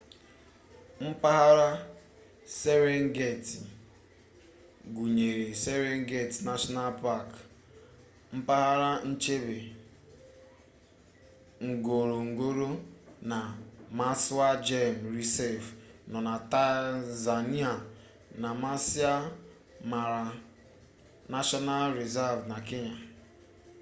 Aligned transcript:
mpaghara 1.09 1.69
serengeti 2.59 3.57
gụnyere 4.95 5.45
serengeti 5.63 6.37
nashọnal 6.47 6.91
pak 7.03 7.27
mpaghara 8.37 8.91
nchebe 9.09 9.57
ngorongoro 11.69 12.69
na 13.29 13.39
maswa 13.97 14.47
gem 14.67 14.95
rịzav 15.15 15.63
nọ 16.11 16.19
na 16.27 16.35
tanzania 16.53 17.71
na 18.41 18.49
maasai 18.61 19.25
mara 19.91 20.21
nashọnal 21.33 21.85
rịzav 21.99 22.37
na 22.51 22.57
kenya 22.67 22.95